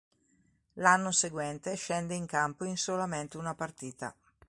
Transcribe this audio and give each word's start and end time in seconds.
L'anno 0.79 1.11
seguente 1.11 1.75
scende 1.75 2.15
in 2.15 2.25
campo 2.25 2.63
in 2.63 2.75
solamente 2.75 3.37
una 3.37 3.53
partita. 3.53 4.15